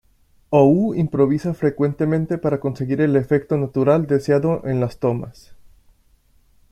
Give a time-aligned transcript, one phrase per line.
[0.49, 5.53] Hou improvisa frecuentemente para conseguir el efecto natural deseado en las tomas.